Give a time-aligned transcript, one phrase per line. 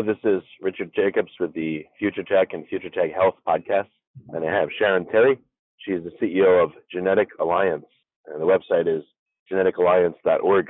[0.00, 3.88] Hello, this is Richard Jacobs with the Future Tech and Future Tech Health podcast.
[4.30, 5.38] And I have Sharon Terry.
[5.76, 7.84] She is the CEO of Genetic Alliance,
[8.26, 9.04] and the website is
[9.52, 10.68] geneticalliance.org.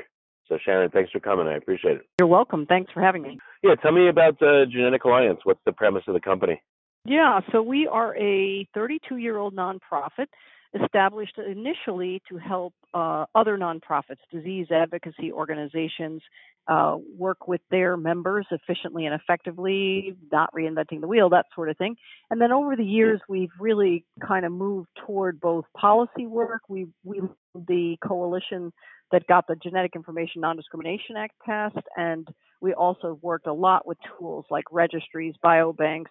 [0.48, 1.46] So, Sharon, thanks for coming.
[1.46, 2.02] I appreciate it.
[2.18, 2.66] You're welcome.
[2.66, 3.38] Thanks for having me.
[3.62, 5.38] Yeah, tell me about the Genetic Alliance.
[5.44, 6.60] What's the premise of the company?
[7.04, 10.26] Yeah, so we are a 32 year old nonprofit
[10.74, 16.22] established initially to help uh, other nonprofits, disease advocacy organizations,
[16.68, 21.76] uh, work with their members efficiently and effectively, not reinventing the wheel, that sort of
[21.76, 21.96] thing.
[22.30, 26.62] And then over the years, we've really kind of moved toward both policy work.
[26.68, 27.22] We we
[27.54, 28.72] the coalition
[29.10, 32.28] that got the Genetic Information Non-Discrimination Act passed, and
[32.60, 36.10] we also worked a lot with tools like registries, biobanks,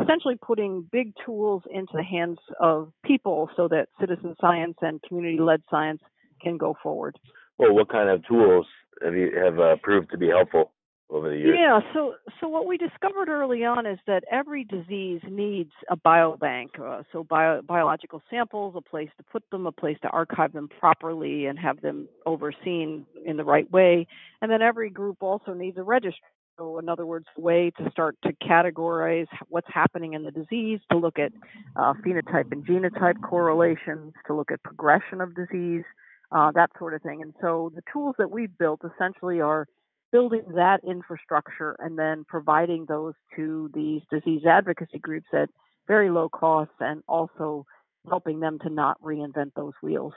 [0.00, 5.62] essentially putting big tools into the hands of people so that citizen science and community-led
[5.70, 6.00] science
[6.40, 7.18] can go forward.
[7.58, 8.66] Well, what kind of tools
[9.02, 10.72] have you have uh, proved to be helpful
[11.10, 11.58] over the years?
[11.58, 16.80] Yeah, so so what we discovered early on is that every disease needs a biobank,
[16.80, 20.68] uh, so bio, biological samples, a place to put them, a place to archive them
[20.68, 24.06] properly and have them overseen in the right way,
[24.40, 26.22] and then every group also needs a registry.
[26.60, 30.78] So, in other words, a way to start to categorize what's happening in the disease,
[30.90, 31.32] to look at
[31.74, 35.84] uh, phenotype and genotype correlations, to look at progression of disease,
[36.32, 37.22] uh, that sort of thing.
[37.22, 39.66] And so the tools that we've built essentially are
[40.12, 45.48] building that infrastructure and then providing those to these disease advocacy groups at
[45.88, 47.64] very low cost and also
[48.06, 50.12] helping them to not reinvent those wheels.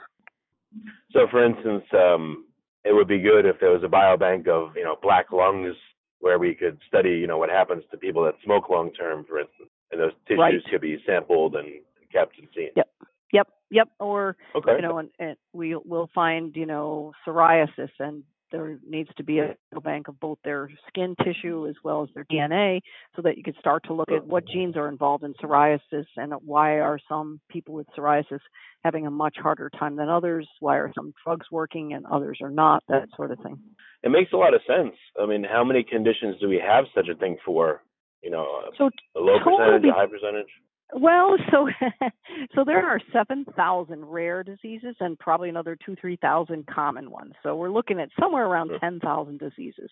[1.14, 2.46] So, for instance, um,
[2.84, 5.76] it would be good if there was a biobank of you know black lungs
[6.24, 9.40] where we could study you know what happens to people that smoke long term, for
[9.40, 10.62] instance, and those tissues right.
[10.72, 11.68] could be sampled and
[12.14, 12.70] kept and seen.
[12.78, 12.88] Yep.
[13.34, 13.90] Yep, yep.
[14.00, 14.76] Or okay.
[14.78, 19.40] you know, and, and we will find you know psoriasis, and there needs to be
[19.40, 21.70] a bank of both their skin tissue mm-hmm.
[21.70, 22.80] as well as their DNA,
[23.16, 26.32] so that you could start to look at what genes are involved in psoriasis and
[26.46, 28.40] why are some people with psoriasis
[28.84, 30.48] having a much harder time than others?
[30.60, 32.84] Why are some drugs working and others are not?
[32.88, 33.60] That sort of thing.
[34.04, 34.96] It makes a lot of sense.
[35.20, 37.82] I mean, how many conditions do we have such a thing for?
[38.22, 38.46] You know,
[38.78, 40.48] so a low percentage, a high percentage.
[40.96, 41.70] Well, so
[42.56, 47.34] so there are seven thousand rare diseases and probably another two three thousand common ones.
[47.42, 49.90] So we're looking at somewhere around ten thousand diseases,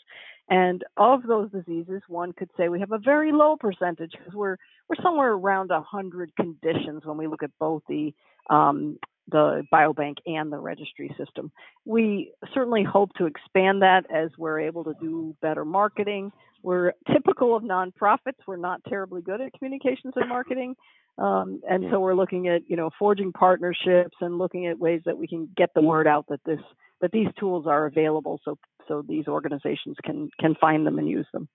[0.50, 4.58] and of those diseases, one could say we have a very low percentage because we're
[4.90, 8.14] we're somewhere around a hundred conditions when we look at both the
[8.50, 8.98] um,
[9.32, 11.52] the biobank and the registry system.
[11.86, 16.32] We certainly hope to expand that as we're able to do better marketing.
[16.64, 18.40] We're typical of nonprofits.
[18.46, 20.76] We're not terribly good at communications and marketing.
[21.18, 25.18] Um, and so we're looking at, you know, forging partnerships and looking at ways that
[25.18, 26.60] we can get the word out that this
[27.02, 31.28] that these tools are available so so these organizations can can find them and use
[31.34, 31.50] them.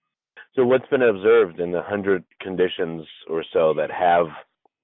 [0.54, 4.26] So what's been observed in the hundred conditions or so that have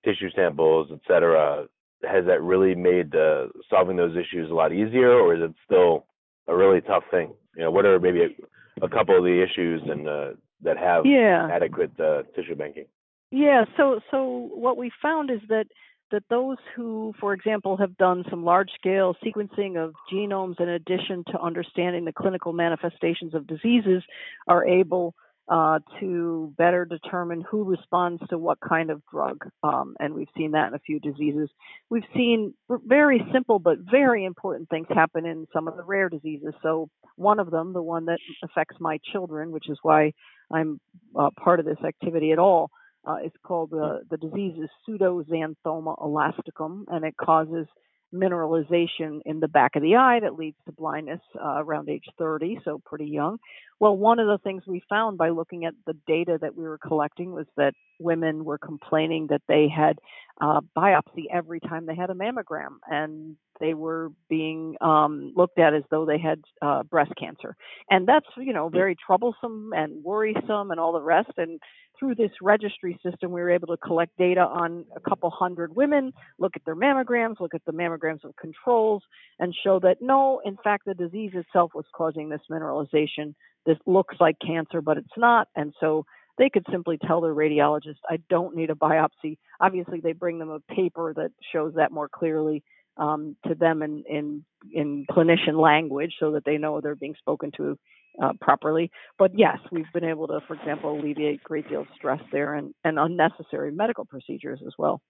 [0.04, 1.66] tissue samples, et cetera,
[2.04, 6.06] has that really made uh, solving those issues a lot easier, or is it still
[6.48, 7.32] a really tough thing?
[7.56, 10.30] You know, what are maybe a, a couple of the issues and uh,
[10.62, 11.48] that have yeah.
[11.50, 12.86] adequate uh, tissue banking?
[13.30, 13.64] Yeah.
[13.76, 15.66] So so what we found is that
[16.10, 21.24] that those who, for example, have done some large scale sequencing of genomes in addition
[21.32, 24.02] to understanding the clinical manifestations of diseases
[24.46, 25.14] are able
[25.48, 29.44] uh, to better determine who responds to what kind of drug.
[29.62, 31.50] Um, and we've seen that in a few diseases.
[31.90, 32.54] We've seen
[32.86, 36.54] very simple but very important things happen in some of the rare diseases.
[36.62, 40.12] So, one of them, the one that affects my children, which is why
[40.50, 40.80] I'm
[41.18, 42.70] uh, part of this activity at all,
[43.06, 47.66] uh, is called uh, the disease is pseudoxanthoma elasticum, and it causes
[48.14, 52.58] mineralization in the back of the eye that leads to blindness uh, around age 30,
[52.64, 53.38] so pretty young.
[53.82, 56.78] Well, one of the things we found by looking at the data that we were
[56.78, 59.98] collecting was that women were complaining that they had
[60.40, 65.74] uh, biopsy every time they had a mammogram, and they were being um, looked at
[65.74, 67.56] as though they had uh, breast cancer,
[67.90, 71.32] and that's you know very troublesome and worrisome and all the rest.
[71.36, 71.58] And
[71.98, 76.12] through this registry system, we were able to collect data on a couple hundred women,
[76.38, 79.02] look at their mammograms, look at the mammograms of controls,
[79.40, 83.34] and show that no, in fact, the disease itself was causing this mineralization.
[83.66, 86.04] This looks like cancer, but it's not, and so
[86.38, 89.36] they could simply tell their radiologist, I don't need a biopsy.
[89.60, 92.62] Obviously, they bring them a paper that shows that more clearly
[92.96, 97.50] um, to them in, in, in clinician language so that they know they're being spoken
[97.56, 97.78] to
[98.22, 98.90] uh, properly.
[99.18, 102.54] But yes, we've been able to, for example, alleviate a great deal of stress there
[102.54, 105.00] and, and unnecessary medical procedures as well.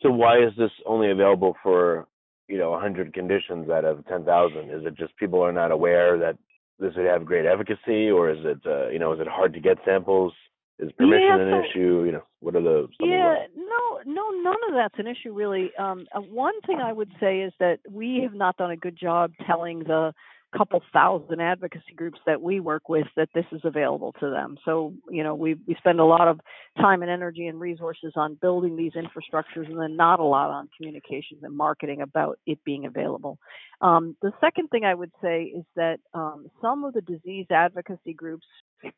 [0.00, 2.06] So why is this only available for
[2.48, 4.70] you know a 100 conditions out of 10,000?
[4.70, 6.36] Is it just people are not aware that
[6.78, 9.60] this it have great efficacy, or is it uh, you know is it hard to
[9.60, 10.32] get samples?
[10.78, 12.02] Is permission yeah, an issue?
[12.04, 15.70] You know, what are the yeah no no none of that's an issue really.
[15.78, 18.98] Um, uh, one thing I would say is that we have not done a good
[18.98, 20.12] job telling the
[20.56, 24.56] couple thousand advocacy groups that we work with that this is available to them.
[24.64, 26.40] So, you know, we we spend a lot of
[26.78, 30.68] time and energy and resources on building these infrastructures and then not a lot on
[30.76, 33.38] communications and marketing about it being available.
[33.80, 38.12] Um, the second thing I would say is that um, some of the disease advocacy
[38.14, 38.46] groups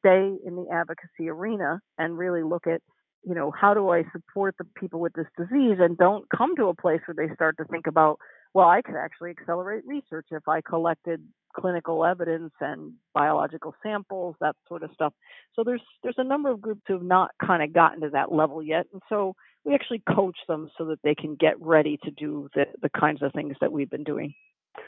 [0.00, 2.80] stay in the advocacy arena and really look at
[3.22, 6.66] you know how do i support the people with this disease and don't come to
[6.66, 8.18] a place where they start to think about
[8.54, 11.22] well i could actually accelerate research if i collected
[11.54, 15.12] clinical evidence and biological samples that sort of stuff
[15.54, 18.32] so there's there's a number of groups who have not kind of gotten to that
[18.32, 19.34] level yet and so
[19.64, 23.22] we actually coach them so that they can get ready to do the the kinds
[23.22, 24.34] of things that we've been doing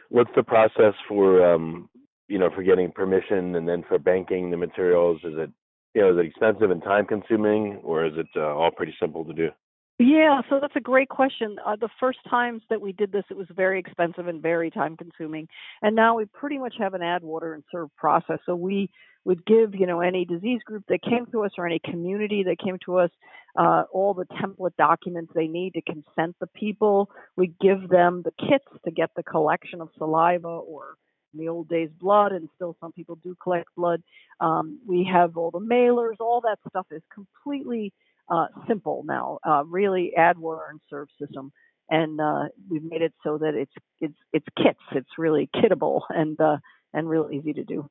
[0.09, 1.89] what's the process for um
[2.29, 5.21] you know, for getting permission and then for banking the materials?
[5.25, 5.51] Is it,
[5.95, 9.25] you know, is it expensive and time consuming or is it uh, all pretty simple
[9.25, 9.51] to do?
[9.99, 11.57] Yeah, so that's a great question.
[11.65, 14.95] Uh, the first times that we did this, it was very expensive and very time
[14.97, 15.49] consuming.
[15.81, 18.39] And now we pretty much have an add water and serve process.
[18.45, 18.91] So we
[19.25, 22.59] would give, you know, any disease group that came to us or any community that
[22.63, 23.11] came to us
[23.59, 27.09] uh, all the template documents they need to consent the people.
[27.37, 30.97] We give them the kits to get the collection of saliva or
[31.33, 34.03] in the old days blood, and still some people do collect blood.
[34.41, 37.95] Um, we have all the mailers, all that stuff is completely
[38.29, 39.39] uh, simple now.
[39.47, 41.53] Uh, really, add water and serve system,
[41.91, 44.81] and uh, we've made it so that it's it's it's kits.
[44.93, 46.59] It's really kittable and uh,
[46.93, 47.89] and real easy to do.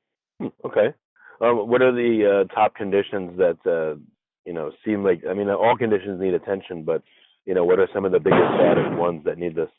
[0.66, 0.94] Okay.
[1.42, 4.00] Um, what are the uh, top conditions that uh,
[4.46, 5.24] you know seem like?
[5.30, 7.04] I mean, all conditions need attention, but
[7.46, 9.70] you know, what are some of the biggest ones that need this?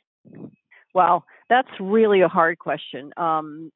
[0.95, 3.13] Well, that's really a hard question.
[3.17, 3.71] Um,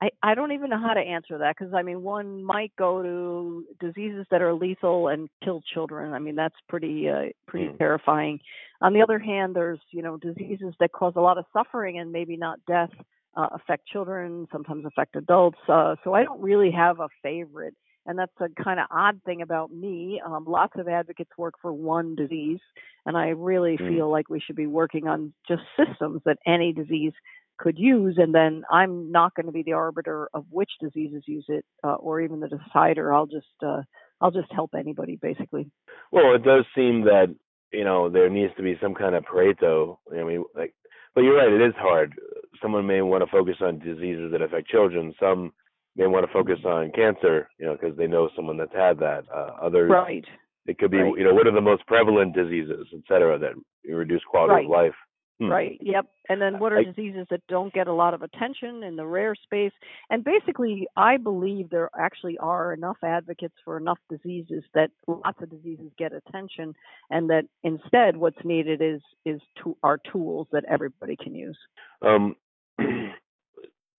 [0.00, 3.02] I, I don't even know how to answer that because I mean, one might go
[3.02, 6.12] to diseases that are lethal and kill children.
[6.12, 7.78] I mean, that's pretty uh, pretty mm.
[7.78, 8.38] terrifying.
[8.80, 12.12] On the other hand, there's you know diseases that cause a lot of suffering and
[12.12, 12.90] maybe not death,
[13.36, 15.58] uh, affect children, sometimes affect adults.
[15.68, 17.74] Uh, so I don't really have a favorite
[18.08, 20.20] and that's a kind of odd thing about me.
[20.24, 22.58] Um, lots of advocates work for one disease,
[23.04, 23.86] and I really mm.
[23.86, 27.12] feel like we should be working on just systems that any disease
[27.58, 31.44] could use, and then I'm not going to be the arbiter of which diseases use
[31.48, 33.12] it, uh, or even the decider.
[33.12, 33.82] I'll just uh,
[34.20, 35.70] I'll just help anybody, basically.
[36.12, 37.34] Well, it does seem that
[37.72, 39.98] you know there needs to be some kind of Pareto.
[40.12, 40.74] I mean, like,
[41.14, 41.52] but you're right.
[41.52, 42.14] It is hard.
[42.62, 45.14] Someone may want to focus on diseases that affect children.
[45.20, 45.52] Some
[45.96, 49.24] may want to focus on cancer, you know, because they know someone that's had that.
[49.34, 50.24] Uh, others, right.
[50.66, 51.16] It could be, right.
[51.16, 53.52] you know, what are the most prevalent diseases, et cetera, that
[53.90, 54.64] reduce quality right.
[54.66, 54.94] of life.
[55.40, 55.46] Hmm.
[55.46, 55.78] Right.
[55.80, 56.06] Yep.
[56.28, 59.06] And then what are I, diseases that don't get a lot of attention in the
[59.06, 59.70] rare space?
[60.10, 65.50] And basically, I believe there actually are enough advocates for enough diseases that lots of
[65.50, 66.74] diseases get attention,
[67.08, 71.58] and that instead, what's needed is is to, are tools that everybody can use.
[72.02, 72.34] Um,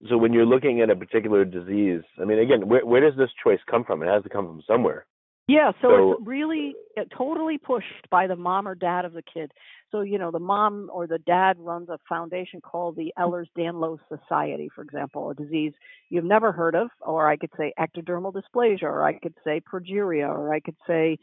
[0.09, 3.29] so when you're looking at a particular disease, I mean, again, where, where does this
[3.41, 4.03] choice come from?
[4.03, 5.05] It has to come from somewhere.
[5.49, 9.23] Yeah, so, so it's really uh, totally pushed by the mom or dad of the
[9.23, 9.51] kid.
[9.91, 14.69] So, you know, the mom or the dad runs a foundation called the Ehlers-Danlos Society,
[14.73, 15.73] for example, a disease
[16.09, 20.29] you've never heard of, or I could say ectodermal dysplasia, or I could say progeria,
[20.29, 21.17] or I could say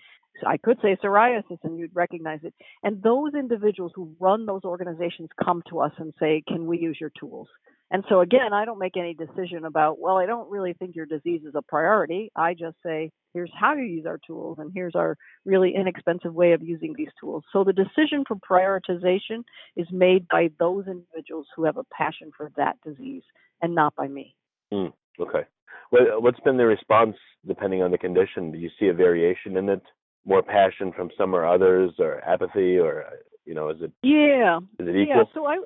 [0.46, 2.52] I could say psoriasis and you'd recognize it.
[2.82, 6.98] And those individuals who run those organizations come to us and say, "Can we use
[7.00, 7.48] your tools?"
[7.90, 11.06] And so again, I don't make any decision about, well, I don't really think your
[11.06, 12.32] disease is a priority.
[12.34, 16.52] I just say, here's how you use our tools and here's our really inexpensive way
[16.52, 17.44] of using these tools.
[17.52, 19.44] So the decision for prioritization
[19.76, 23.22] is made by those individuals who have a passion for that disease
[23.62, 24.34] and not by me.
[24.72, 25.46] Mm, okay.
[25.92, 27.14] Well, what's been the response
[27.46, 28.50] depending on the condition?
[28.50, 29.82] Do you see a variation in it?
[30.24, 33.04] More passion from some or others, or apathy, or
[33.44, 33.92] you know, is it?
[34.02, 34.58] Yeah.
[34.80, 35.18] Is it equal?
[35.18, 35.22] Yeah.
[35.32, 35.58] So I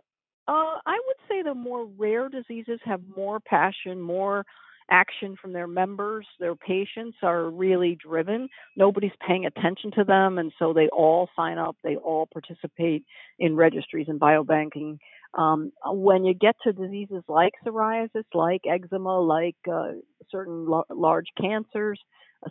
[0.51, 4.45] uh, I would say the more rare diseases have more passion, more
[4.91, 6.27] action from their members.
[6.41, 8.49] Their patients are really driven.
[8.77, 11.77] Nobody's paying attention to them, and so they all sign up.
[11.85, 13.05] They all participate
[13.39, 14.99] in registries and biobanking.
[15.35, 19.93] Um, when you get to diseases like psoriasis, like eczema, like uh,
[20.33, 22.01] certain lo- large cancers,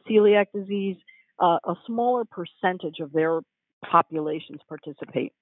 [0.09, 0.95] celiac disease,
[1.37, 3.41] uh, a smaller percentage of their
[3.83, 5.33] populations participate.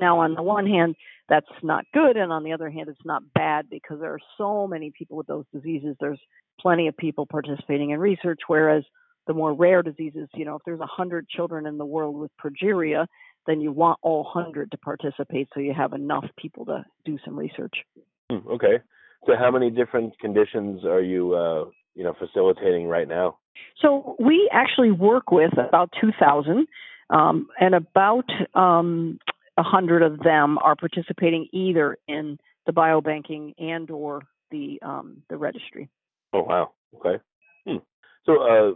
[0.00, 0.96] Now, on the one hand,
[1.28, 4.66] that's not good, and on the other hand, it's not bad because there are so
[4.66, 5.96] many people with those diseases.
[6.00, 6.20] There's
[6.60, 8.84] plenty of people participating in research, whereas
[9.26, 13.06] the more rare diseases, you know, if there's 100 children in the world with progeria,
[13.46, 17.38] then you want all 100 to participate so you have enough people to do some
[17.38, 17.74] research.
[18.30, 18.78] Hmm, okay.
[19.26, 23.38] So, how many different conditions are you, uh, you know, facilitating right now?
[23.80, 26.66] So, we actually work with about 2,000,
[27.10, 29.18] um, and about um,
[29.56, 35.36] a hundred of them are participating either in the biobanking and or the um, the
[35.36, 35.88] registry.
[36.32, 36.72] Oh wow.
[36.94, 37.22] Okay.
[37.66, 37.78] Hmm.
[38.26, 38.72] So, uh,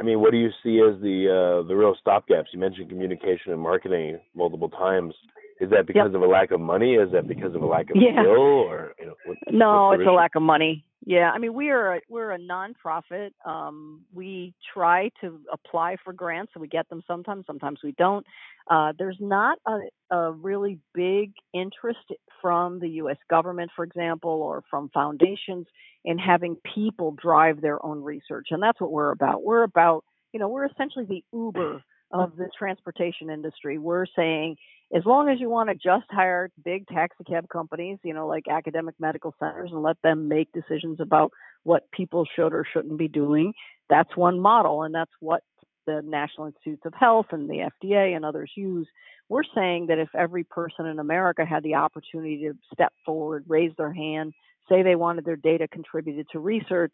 [0.00, 1.28] I mean, what do you see as the
[1.62, 2.46] uh, the real stopgaps?
[2.52, 5.14] You mentioned communication and marketing multiple times.
[5.60, 6.14] Is that because yep.
[6.14, 6.94] of a lack of money?
[6.94, 8.22] Is that because of a lack of yeah.
[8.22, 9.14] skill, or you know?
[9.24, 10.10] What, no, it's issue?
[10.10, 10.84] a lack of money.
[11.04, 13.30] Yeah, I mean, we are a, we're a nonprofit.
[13.44, 17.44] Um, we try to apply for grants, and we get them sometimes.
[17.46, 18.26] Sometimes we don't.
[18.70, 19.78] Uh, there's not a,
[20.14, 23.16] a really big interest from the U.S.
[23.30, 25.66] government, for example, or from foundations
[26.04, 29.42] in having people drive their own research, and that's what we're about.
[29.42, 33.78] We're about, you know, we're essentially the Uber of the transportation industry.
[33.78, 34.56] We're saying
[34.94, 38.44] as long as you want to just hire big taxi cab companies, you know, like
[38.50, 41.32] academic medical centers and let them make decisions about
[41.64, 43.52] what people should or shouldn't be doing,
[43.90, 44.82] that's one model.
[44.84, 45.42] And that's what
[45.88, 48.86] the National Institutes of Health and the FDA and others use.
[49.30, 53.72] We're saying that if every person in America had the opportunity to step forward, raise
[53.78, 54.34] their hand,
[54.68, 56.92] say they wanted their data contributed to research,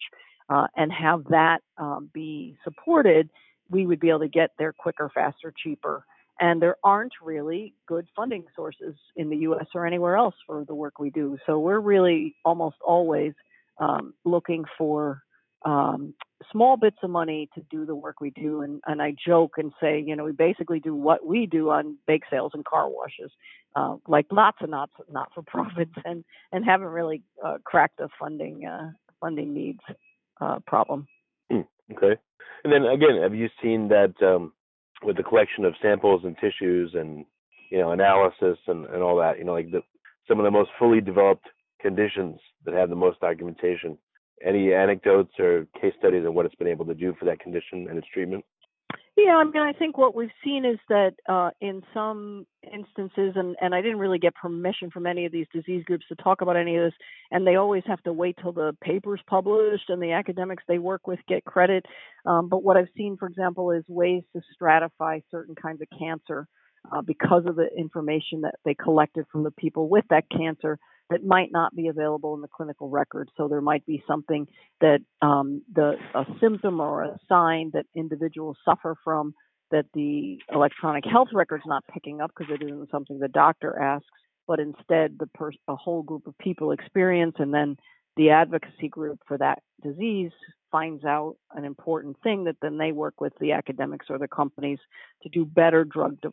[0.49, 3.31] uh, and have that um, be supported,
[3.69, 6.05] we would be able to get there quicker, faster, cheaper.
[6.41, 10.75] And there aren't really good funding sources in the US or anywhere else for the
[10.75, 11.39] work we do.
[11.47, 13.33] So we're really almost always
[13.79, 15.24] um, looking for
[15.65, 16.15] um,
[16.53, 18.63] small bits of money to do the work we do.
[18.63, 21.97] And, and I joke and say, you know, we basically do what we do on
[22.07, 23.31] bake sales and car washes,
[23.75, 27.99] uh, like lots and lots of not for profits, and and haven't really uh, cracked
[27.99, 28.91] the funding uh,
[29.21, 29.81] funding needs
[30.41, 31.07] uh, problem.
[31.51, 32.21] Mm, okay.
[32.63, 34.53] And then again, have you seen that um,
[35.03, 37.25] with the collection of samples and tissues and
[37.71, 39.39] you know analysis and, and all that?
[39.39, 39.83] You know, like the
[40.29, 41.47] some of the most fully developed
[41.81, 43.99] conditions that have the most documentation.
[44.43, 47.87] Any anecdotes or case studies of what it's been able to do for that condition
[47.89, 48.45] and its treatment?
[49.17, 53.55] Yeah, I mean, I think what we've seen is that uh, in some instances, and,
[53.61, 56.57] and I didn't really get permission from any of these disease groups to talk about
[56.57, 56.95] any of this,
[57.31, 61.07] and they always have to wait till the paper's published and the academics they work
[61.07, 61.87] with get credit.
[62.27, 66.49] Um, but what I've seen, for example, is ways to stratify certain kinds of cancer
[66.91, 70.77] uh, because of the information that they collected from the people with that cancer
[71.11, 73.31] that might not be available in the clinical record.
[73.37, 74.47] So there might be something
[74.81, 79.35] that um, the a symptom or a sign that individuals suffer from
[79.71, 84.07] that the electronic health record's not picking up because it isn't something the doctor asks,
[84.47, 87.77] but instead the per- a whole group of people experience, and then
[88.17, 90.31] the advocacy group for that disease
[90.71, 94.79] finds out an important thing that then they work with the academics or the companies
[95.23, 96.31] to do better drug de-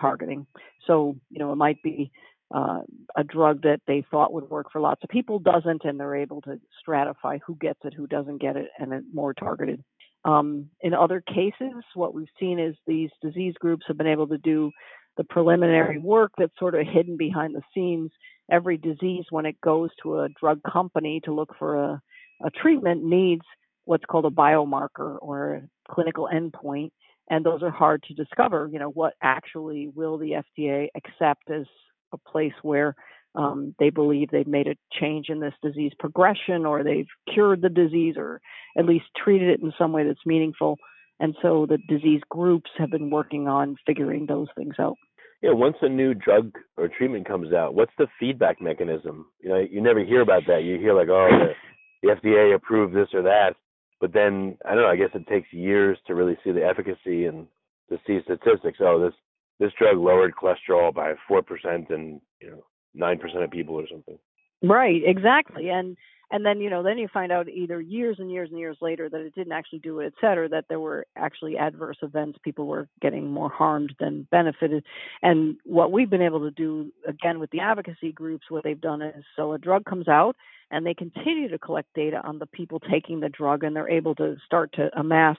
[0.00, 0.46] targeting.
[0.86, 2.10] So, you know, it might be
[2.54, 2.80] uh,
[3.16, 6.40] a drug that they thought would work for lots of people doesn't, and they're able
[6.42, 9.82] to stratify who gets it, who doesn't get it, and it's more targeted.
[10.24, 14.38] Um, in other cases, what we've seen is these disease groups have been able to
[14.38, 14.70] do
[15.16, 18.10] the preliminary work that's sort of hidden behind the scenes.
[18.50, 22.02] Every disease, when it goes to a drug company to look for a,
[22.44, 23.44] a treatment, needs
[23.84, 25.62] what's called a biomarker or a
[25.92, 26.90] clinical endpoint.
[27.30, 28.68] And those are hard to discover.
[28.72, 31.66] You know, what actually will the FDA accept as
[32.12, 32.94] a place where
[33.34, 37.68] um, they believe they've made a change in this disease progression or they've cured the
[37.68, 38.40] disease or
[38.78, 40.78] at least treated it in some way that's meaningful.
[41.20, 44.96] And so the disease groups have been working on figuring those things out.
[45.42, 49.26] yeah, once a new drug or treatment comes out, what's the feedback mechanism?
[49.40, 50.62] You know, you never hear about that.
[50.64, 53.54] You hear like, oh, the, the FDA approved this or that,
[54.00, 54.88] but then I don't know.
[54.88, 57.46] I guess it takes years to really see the efficacy and
[57.90, 58.78] to see statistics.
[58.80, 59.14] Oh, this
[59.58, 63.86] this drug lowered cholesterol by four percent and you know nine percent of people or
[63.90, 64.18] something.
[64.62, 65.96] Right, exactly, and
[66.30, 69.08] and then you know then you find out either years and years and years later
[69.08, 72.38] that it didn't actually do it, et cetera, that there were actually adverse events.
[72.42, 74.84] People were getting more harmed than benefited,
[75.22, 79.02] and what we've been able to do again with the advocacy groups, what they've done
[79.02, 80.36] is so a drug comes out
[80.70, 84.14] and they continue to collect data on the people taking the drug, and they're able
[84.16, 85.36] to start to amass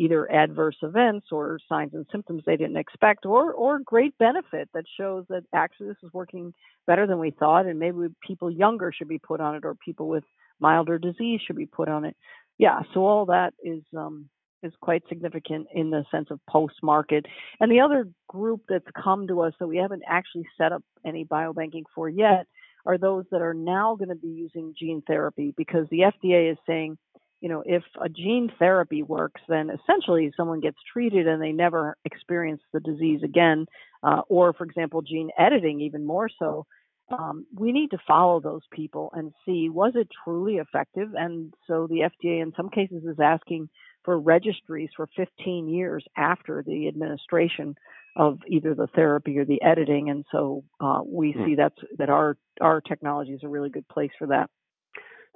[0.00, 4.84] either adverse events or signs and symptoms they didn't expect or or great benefit that
[4.98, 6.54] shows that actually this is working
[6.86, 10.08] better than we thought and maybe people younger should be put on it or people
[10.08, 10.24] with
[10.58, 12.16] milder disease should be put on it.
[12.56, 14.30] Yeah so all that is um
[14.62, 17.26] is quite significant in the sense of post market
[17.60, 21.26] and the other group that's come to us that we haven't actually set up any
[21.26, 22.46] biobanking for yet
[22.86, 26.58] are those that are now going to be using gene therapy because the FDA is
[26.66, 26.96] saying
[27.40, 31.96] you know, if a gene therapy works, then essentially someone gets treated and they never
[32.04, 33.66] experience the disease again.
[34.02, 36.66] Uh, or, for example, gene editing, even more so.
[37.10, 41.10] Um, we need to follow those people and see was it truly effective.
[41.14, 43.68] And so the FDA, in some cases, is asking
[44.04, 47.74] for registries for 15 years after the administration
[48.16, 50.08] of either the therapy or the editing.
[50.10, 51.44] And so uh, we hmm.
[51.44, 54.48] see that's that our our technology is a really good place for that.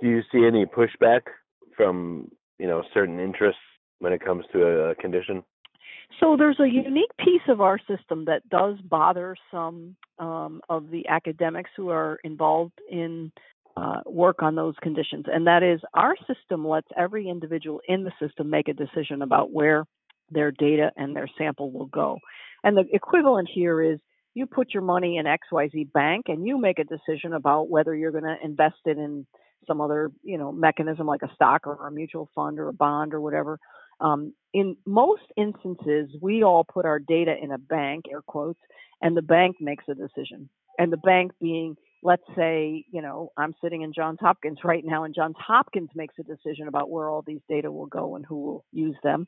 [0.01, 1.23] Do you see any pushback
[1.77, 3.61] from you know certain interests
[3.99, 5.43] when it comes to a condition?
[6.21, 11.09] So there's a unique piece of our system that does bother some um, of the
[11.09, 13.33] academics who are involved in
[13.77, 18.13] uh, work on those conditions, and that is our system lets every individual in the
[18.21, 19.85] system make a decision about where
[20.31, 22.19] their data and their sample will go.
[22.63, 23.99] And the equivalent here is
[24.35, 28.11] you put your money in XYZ bank and you make a decision about whether you're
[28.11, 29.27] going to invest it in
[29.67, 33.15] some other you know mechanism like a stock or a mutual fund or a bond
[33.15, 33.59] or whatever.
[34.01, 38.61] Um, in most instances, we all put our data in a bank, air quotes,
[39.01, 40.49] and the bank makes a decision.
[40.79, 45.05] And the bank being, let's say, you know, I'm sitting in Johns Hopkins right now,
[45.05, 48.41] and Johns Hopkins makes a decision about where all these data will go and who
[48.41, 49.27] will use them.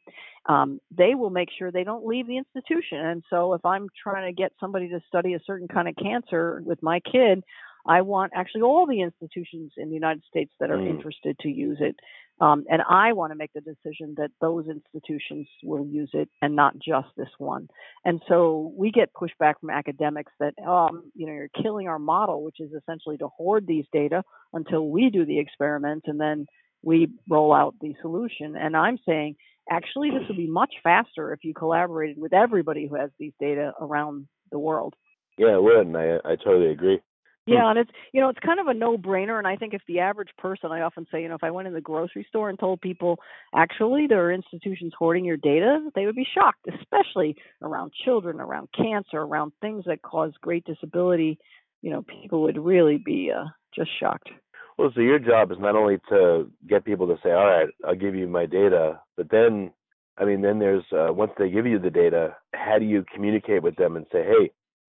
[0.49, 2.99] Um, they will make sure they don't leave the institution.
[2.99, 6.63] And so, if I'm trying to get somebody to study a certain kind of cancer
[6.65, 7.45] with my kid,
[7.87, 10.89] I want actually all the institutions in the United States that are mm.
[10.89, 11.97] interested to use it.
[12.39, 16.55] Um, and I want to make the decision that those institutions will use it and
[16.55, 17.69] not just this one.
[18.05, 22.45] And so we get pushback from academics that, um, you know, you're killing our model,
[22.45, 24.23] which is essentially to hoard these data
[24.53, 26.47] until we do the experiment and then
[26.83, 28.55] we roll out the solution.
[28.55, 29.37] And I'm saying,
[29.71, 33.73] actually, this would be much faster if you collaborated with everybody who has these data
[33.81, 34.95] around the world.
[35.39, 37.01] Yeah, it would, and I, I totally agree.
[37.47, 37.53] Hmm.
[37.53, 40.01] Yeah, and it's you know it's kind of a no-brainer, and I think if the
[40.01, 42.59] average person, I often say, you know, if I went in the grocery store and
[42.59, 43.19] told people
[43.55, 48.69] actually there are institutions hoarding your data, they would be shocked, especially around children, around
[48.77, 51.39] cancer, around things that cause great disability.
[51.83, 54.31] You know, people would really be uh, just shocked.
[54.77, 57.95] Well, so your job is not only to get people to say, "All right, I'll
[57.95, 59.71] give you my data," but then,
[60.19, 63.63] I mean, then there's uh, once they give you the data, how do you communicate
[63.63, 64.51] with them and say, "Hey,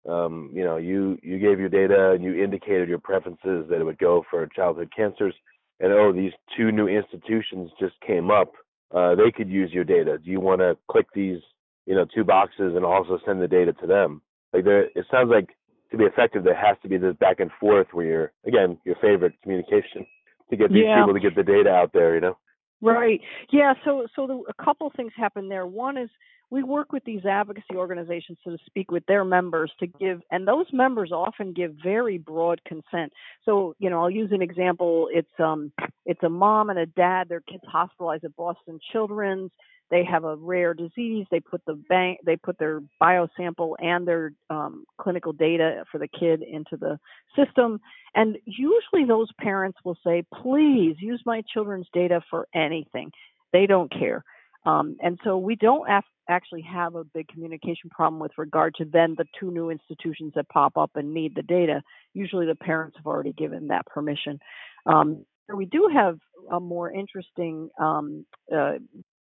[0.09, 3.85] um, you know, you you gave your data and you indicated your preferences that it
[3.85, 5.35] would go for childhood cancers,
[5.81, 8.53] and oh, these two new institutions just came up.
[8.95, 10.19] Uh, they could use your data.
[10.19, 11.41] Do you want to click these,
[11.87, 14.23] you know, two boxes and also send the data to them?
[14.53, 15.49] Like there, it sounds like
[15.91, 18.97] to be effective, there has to be this back and forth where you're again your
[19.01, 20.07] favorite communication
[20.51, 21.01] to get these yeah.
[21.01, 22.15] people to get the data out there.
[22.15, 22.37] You know.
[22.81, 23.21] Right.
[23.51, 23.75] Yeah.
[23.85, 25.67] So so the, a couple things happen there.
[25.67, 26.11] One is
[26.55, 30.47] we work with these advocacy organizations so to speak with their members to give, and
[30.47, 33.13] those members often give very broad consent.
[33.45, 35.09] So, you know, I'll use an example.
[35.11, 35.73] It's um,
[36.07, 37.29] it's a mom and a dad.
[37.29, 39.51] Their kids hospitalized at Boston Children's.
[39.91, 41.27] They have a rare disease.
[41.29, 46.09] They put the bank, they put their biosample and their um, clinical data for the
[46.09, 47.01] kid into the
[47.37, 47.81] system.
[48.15, 53.11] And usually, those parents will say, "Please use my children's data for anything."
[53.53, 54.25] They don't care.
[54.67, 58.85] Um, and so we don't have, actually have a big communication problem with regard to
[58.85, 61.83] then the two new institutions that pop up and need the data.
[62.13, 64.39] Usually the parents have already given that permission.
[64.87, 66.19] Um, we do have
[66.51, 68.75] a more interesting um, uh,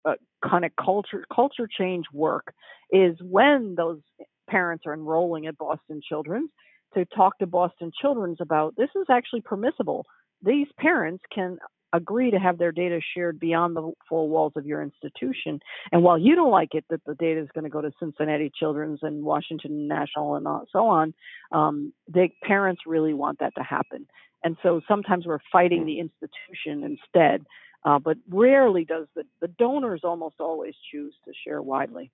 [0.04, 0.14] uh,
[0.48, 2.52] kind of culture culture change work
[2.90, 4.00] is when those
[4.48, 6.50] parents are enrolling at Boston Children's
[6.94, 10.04] to talk to Boston Children's about this is actually permissible.
[10.44, 11.58] These parents can
[11.92, 15.60] agree to have their data shared beyond the four walls of your institution.
[15.90, 18.50] And while you don't like it that the data is going to go to Cincinnati
[18.54, 21.14] Children's and Washington National and so on,
[21.52, 24.06] um, the parents really want that to happen.
[24.44, 27.44] And so sometimes we're fighting the institution instead.
[27.84, 32.12] Uh, but rarely does the, the donors almost always choose to share widely.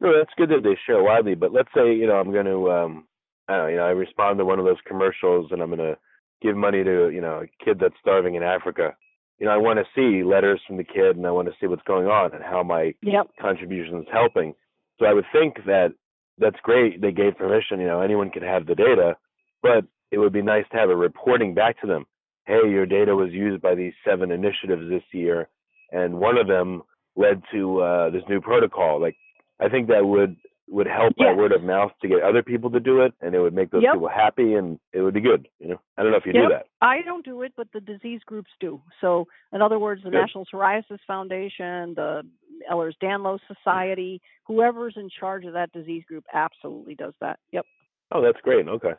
[0.00, 1.34] No, that's good that they share widely.
[1.34, 3.04] But let's say you know I'm going to um,
[3.48, 5.78] I don't know, you know I respond to one of those commercials and I'm going
[5.78, 5.96] to
[6.42, 8.96] give money to you know a kid that's starving in Africa.
[9.38, 11.66] You know I want to see letters from the kid and I want to see
[11.66, 13.28] what's going on and how my yep.
[13.40, 14.54] contribution is helping.
[14.98, 15.92] So I would think that
[16.38, 17.00] that's great.
[17.00, 17.80] They gave permission.
[17.80, 19.16] You know anyone can have the data,
[19.62, 22.06] but it would be nice to have a reporting back to them.
[22.46, 25.48] Hey, your data was used by these seven initiatives this year,
[25.90, 26.82] and one of them
[27.16, 29.00] led to uh, this new protocol.
[29.00, 29.16] Like
[29.60, 30.36] I think that would
[30.68, 31.28] would help yes.
[31.28, 33.70] by word of mouth to get other people to do it, and it would make
[33.70, 33.94] those yep.
[33.94, 35.46] people happy, and it would be good.
[35.60, 36.44] You know, I don't know if you yep.
[36.44, 36.66] do that.
[36.80, 38.82] I don't do it, but the disease groups do.
[39.00, 40.18] So, in other words, the good.
[40.18, 42.22] National Psoriasis Foundation, the
[42.70, 47.38] Ehlers-Danlos Society, whoever's in charge of that disease group, absolutely does that.
[47.52, 47.64] Yep.
[48.12, 48.66] Oh, that's great.
[48.66, 48.92] Okay.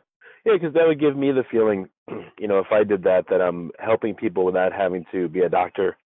[0.46, 1.88] Yeah, because that would give me the feeling,
[2.38, 5.48] you know, if I did that, that I'm helping people without having to be a
[5.50, 5.98] doctor,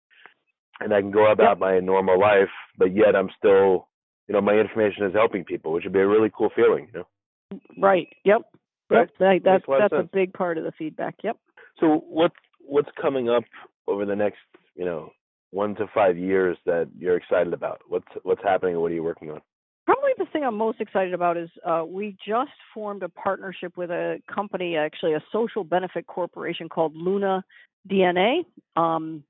[0.81, 1.59] and I can go about yep.
[1.59, 3.89] my normal life, but yet I'm still
[4.29, 6.89] you know my information is helping people, which would be a really cool feeling.
[6.93, 7.61] You know.
[7.79, 8.09] Right.
[8.25, 8.43] Yep.
[8.91, 9.09] Right.
[9.21, 9.41] Yep.
[9.45, 11.17] That's a that's a big part of the feedback.
[11.23, 11.37] Yep.
[11.81, 13.45] So what's what's coming up
[13.87, 14.41] over the next
[14.75, 15.13] you know
[15.51, 17.81] one to five years that you're excited about?
[17.89, 19.41] What's what's happening and what are you working on?
[19.85, 23.91] Probably the thing I'm most excited about is uh, we just formed a partnership with
[23.91, 27.45] a company, actually a social benefit corporation called Luna
[27.91, 28.45] DNA.
[28.77, 29.25] Um,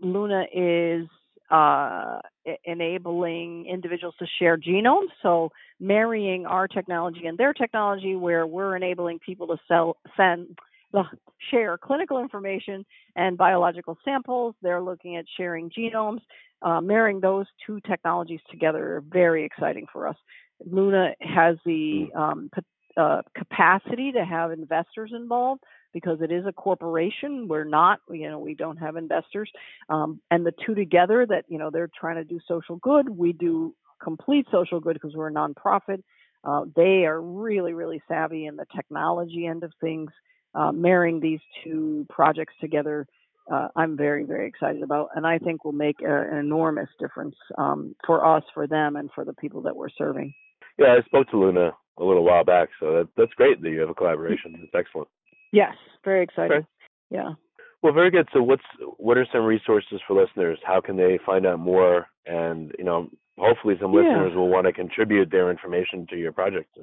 [0.00, 1.08] Luna is
[1.50, 2.20] uh,
[2.64, 5.08] enabling individuals to share genomes.
[5.22, 10.58] So marrying our technology and their technology, where we're enabling people to sell, send,
[10.94, 11.02] uh,
[11.50, 14.54] share clinical information and biological samples.
[14.62, 16.20] They're looking at sharing genomes.
[16.62, 20.16] Uh, marrying those two technologies together very exciting for us.
[20.64, 22.50] Luna has the um,
[22.96, 25.62] uh, capacity to have investors involved
[25.96, 27.48] because it is a corporation.
[27.48, 29.50] We're not, you know, we don't have investors.
[29.88, 33.08] Um, and the two together that, you know, they're trying to do social good.
[33.08, 36.02] We do complete social good because we're a nonprofit.
[36.44, 40.10] Uh, they are really, really savvy in the technology end of things.
[40.54, 43.06] Uh, marrying these two projects together,
[43.50, 47.36] uh, I'm very, very excited about, and I think will make a, an enormous difference
[47.56, 50.34] um, for us, for them, and for the people that we're serving.
[50.78, 53.80] Yeah, I spoke to Luna a little while back, so that, that's great that you
[53.80, 54.58] have a collaboration.
[54.62, 55.08] It's excellent.
[55.52, 56.52] Yes, very excited.
[56.52, 56.66] Okay.
[57.10, 57.34] Yeah.
[57.82, 58.28] Well, very good.
[58.32, 58.64] So, what's
[58.96, 60.58] what are some resources for listeners?
[60.64, 62.06] How can they find out more?
[62.26, 64.00] And you know, hopefully, some Yeah.
[64.00, 66.76] listeners will want to contribute their information to your project.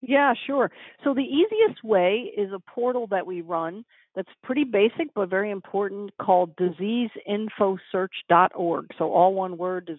[0.00, 0.70] Yeah, sure.
[1.02, 5.50] So the easiest way is a portal that we run that's pretty basic but very
[5.50, 8.86] important called diseaseinfosearch.org.
[8.96, 9.90] So all one word,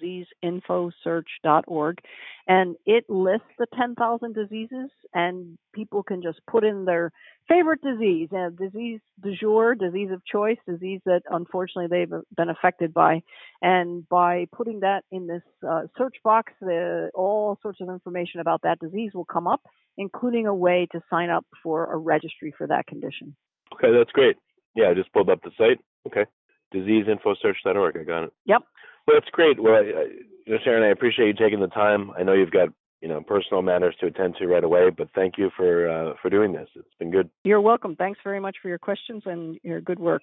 [0.43, 1.99] diseaseinfosearch.org.
[2.47, 7.11] And it lists the 10,000 diseases and people can just put in their
[7.49, 12.93] favorite disease, uh, disease du jour, disease of choice, disease that unfortunately they've been affected
[12.93, 13.21] by.
[13.61, 18.61] And by putting that in this uh, search box, the, all sorts of information about
[18.63, 19.61] that disease will come up,
[19.97, 23.35] including a way to sign up for a registry for that condition.
[23.75, 24.37] Okay, that's great.
[24.75, 25.79] Yeah, I just pulled up the site.
[26.07, 26.25] Okay,
[26.73, 27.97] diseaseinfosearch.org.
[27.97, 28.33] I got it.
[28.45, 28.61] Yep.
[29.07, 29.61] Well, that's great.
[29.61, 32.11] Well, I, I, Sharon, I appreciate you taking the time.
[32.17, 32.69] I know you've got
[33.01, 36.29] you know personal matters to attend to right away, but thank you for uh, for
[36.29, 36.69] doing this.
[36.75, 37.29] It's been good.
[37.43, 37.95] You're welcome.
[37.95, 40.21] Thanks very much for your questions and your good work.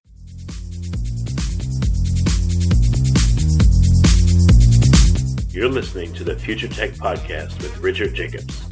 [5.51, 8.72] You're listening to the Future Tech Podcast with Richard Jacobs.